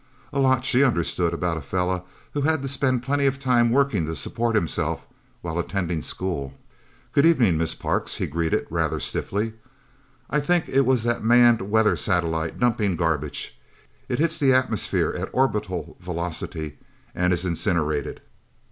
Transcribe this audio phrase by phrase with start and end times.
[0.33, 2.01] A lot she understood about a fella
[2.33, 5.05] who had to spend plenty of time working to support himself,
[5.43, 6.55] while attending school!
[7.11, 9.53] "Good evening, Miss Parks," he greeted rather stiffly.
[10.27, 13.59] "I think it was that manned weather satellite dumping garbage.
[14.09, 16.79] It hits the atmosphere at orbital velocity,
[17.13, 18.21] and is incinerated."